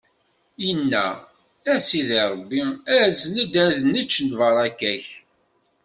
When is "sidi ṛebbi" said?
1.85-2.61